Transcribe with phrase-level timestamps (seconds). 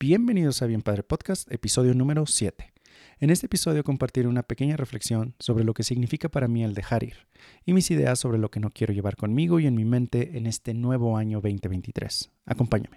[0.00, 2.72] Bienvenidos a Bien Padre Podcast, episodio número 7.
[3.18, 7.02] En este episodio compartiré una pequeña reflexión sobre lo que significa para mí el dejar
[7.02, 7.26] ir
[7.66, 10.46] y mis ideas sobre lo que no quiero llevar conmigo y en mi mente en
[10.46, 12.30] este nuevo año 2023.
[12.46, 12.94] Acompáñame.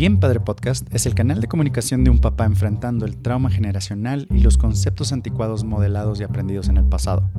[0.00, 4.26] Bien Padre Podcast es el canal de comunicación de un papá enfrentando el trauma generacional
[4.30, 7.30] y los conceptos anticuados modelados y aprendidos en el pasado.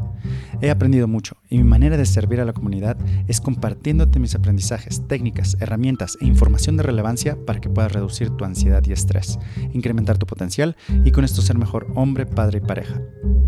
[0.61, 2.97] He aprendido mucho y mi manera de servir a la comunidad
[3.28, 8.46] es compartiéndote mis aprendizajes, técnicas, herramientas e información de relevancia para que puedas reducir tu
[8.46, 9.39] ansiedad y estrés,
[9.74, 13.02] incrementar tu potencial y con esto ser mejor hombre, padre y pareja.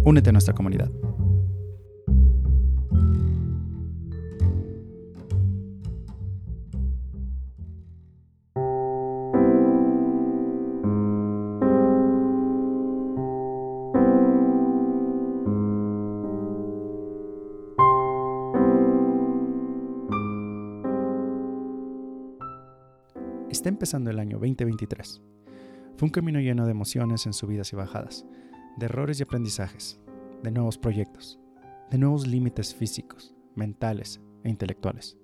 [0.05, 0.90] Únete a nuestra comunidad.
[23.53, 25.21] Está empezando el año 2023.
[25.96, 28.26] Fue un camino lleno de emociones en subidas y bajadas,
[28.77, 30.01] de errores y aprendizajes,
[30.41, 31.40] de nuevos proyectos,
[31.91, 35.20] de nuevos límites físicos, mentales e intelectuales.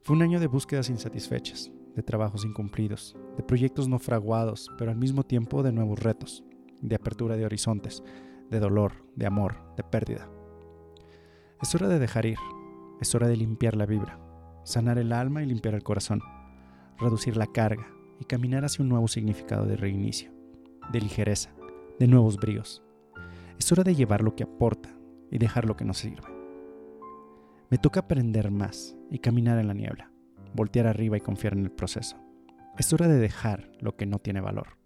[0.00, 4.96] Fue un año de búsquedas insatisfechas, de trabajos incumplidos, de proyectos no fraguados, pero al
[4.96, 6.42] mismo tiempo de nuevos retos,
[6.80, 8.02] de apertura de horizontes,
[8.48, 10.26] de dolor, de amor, de pérdida.
[11.60, 12.38] Es hora de dejar ir,
[12.98, 14.18] es hora de limpiar la vibra,
[14.64, 16.22] sanar el alma y limpiar el corazón
[16.98, 17.86] reducir la carga
[18.20, 20.32] y caminar hacia un nuevo significado de reinicio,
[20.92, 21.54] de ligereza,
[21.98, 22.82] de nuevos bríos.
[23.58, 24.96] Es hora de llevar lo que aporta
[25.30, 26.28] y dejar lo que no sirve.
[27.70, 30.12] Me toca aprender más y caminar en la niebla,
[30.54, 32.16] voltear arriba y confiar en el proceso.
[32.78, 34.78] Es hora de dejar lo que no tiene valor.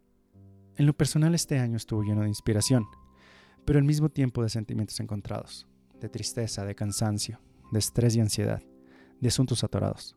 [0.76, 2.86] En lo personal este año estuvo lleno de inspiración,
[3.64, 5.66] pero al mismo tiempo de sentimientos encontrados,
[6.00, 8.62] de tristeza, de cansancio, de estrés y ansiedad,
[9.20, 10.16] de asuntos atorados.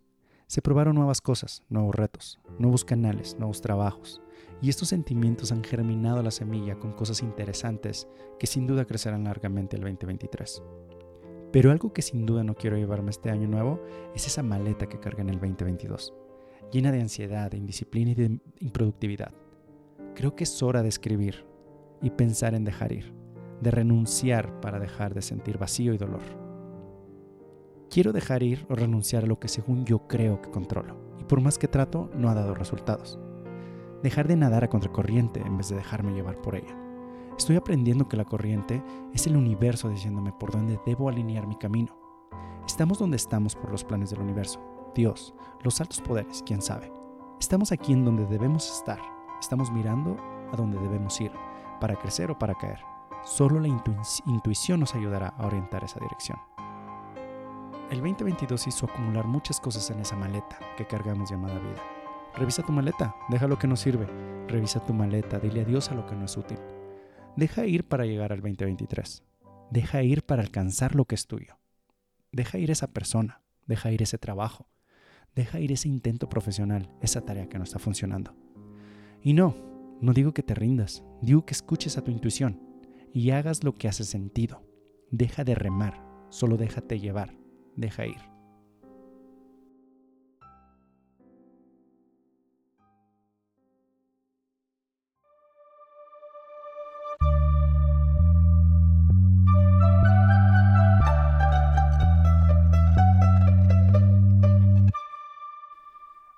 [0.54, 4.22] Se probaron nuevas cosas, nuevos retos, nuevos canales, nuevos trabajos,
[4.62, 8.08] y estos sentimientos han germinado la semilla con cosas interesantes
[8.38, 10.61] que sin duda crecerán largamente el 2023.
[11.52, 13.82] Pero algo que sin duda no quiero llevarme este año nuevo
[14.14, 16.14] es esa maleta que carga en el 2022,
[16.72, 19.33] llena de ansiedad, de indisciplina y de improductividad.
[20.14, 21.48] Creo que es hora de escribir
[22.00, 23.11] y pensar en dejar ir,
[23.60, 26.42] de renunciar para dejar de sentir vacío y dolor.
[27.93, 31.42] Quiero dejar ir o renunciar a lo que según yo creo que controlo, y por
[31.42, 33.20] más que trato, no ha dado resultados.
[34.02, 36.76] Dejar de nadar a contracorriente en vez de dejarme llevar por ella.
[37.37, 38.82] Estoy aprendiendo que la corriente
[39.14, 41.95] es el universo diciéndome por dónde debo alinear mi camino.
[42.65, 44.59] Estamos donde estamos por los planes del universo,
[44.95, 46.92] Dios, los altos poderes, quién sabe.
[47.39, 49.02] Estamos aquí en donde debemos estar.
[49.39, 50.17] Estamos mirando
[50.52, 51.32] a donde debemos ir,
[51.80, 52.80] para crecer o para caer.
[53.23, 56.39] Solo la intuición nos ayudará a orientar esa dirección.
[57.93, 61.80] El 2022 hizo acumular muchas cosas en esa maleta que cargamos llamada vida.
[62.36, 64.08] Revisa tu maleta, deja lo que no sirve.
[64.48, 66.58] Revisa tu maleta, dile adiós a lo que no es útil.
[67.36, 69.21] Deja ir para llegar al 2023.
[69.70, 71.59] Deja ir para alcanzar lo que es tuyo.
[72.32, 74.65] Deja ir esa persona, deja ir ese trabajo,
[75.36, 78.36] deja ir ese intento profesional, esa tarea que no está funcionando.
[79.21, 79.53] Y no,
[80.02, 82.59] no digo que te rindas, digo que escuches a tu intuición
[83.14, 84.64] y hagas lo que hace sentido.
[85.11, 87.42] Deja de remar, solo déjate llevar
[87.76, 88.34] deja ir.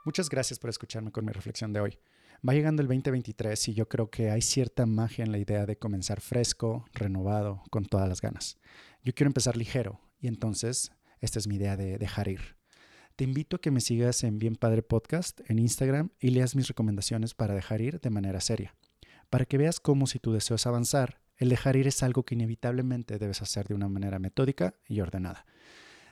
[0.06, 2.00] Muchas gracias por escucharme con mi reflexión de hoy.
[2.48, 5.78] Va llegando el 2023 y yo creo que hay cierta magia en la idea de
[5.78, 8.58] comenzar fresco, renovado, con todas las ganas.
[9.04, 12.56] Yo quiero empezar ligero y entonces esta es mi idea de dejar ir.
[13.16, 16.68] Te invito a que me sigas en Bien Padre Podcast en Instagram y leas mis
[16.68, 18.76] recomendaciones para dejar ir de manera seria,
[19.30, 23.18] para que veas cómo si tú deseas avanzar, el dejar ir es algo que inevitablemente
[23.18, 25.46] debes hacer de una manera metódica y ordenada.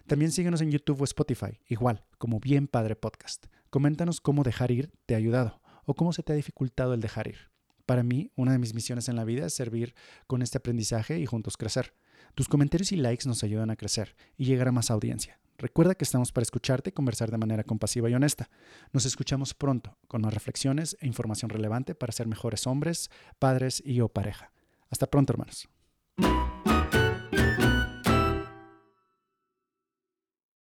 [0.07, 3.45] También síguenos en YouTube o Spotify, igual, como Bien Padre Podcast.
[3.69, 7.27] Coméntanos cómo dejar ir te ha ayudado o cómo se te ha dificultado el dejar
[7.27, 7.51] ir.
[7.85, 9.93] Para mí, una de mis misiones en la vida es servir
[10.27, 11.93] con este aprendizaje y juntos crecer.
[12.35, 15.39] Tus comentarios y likes nos ayudan a crecer y llegar a más audiencia.
[15.57, 18.49] Recuerda que estamos para escucharte y conversar de manera compasiva y honesta.
[18.91, 23.09] Nos escuchamos pronto con más reflexiones e información relevante para ser mejores hombres,
[23.39, 24.51] padres y o pareja.
[24.89, 25.69] Hasta pronto, hermanos.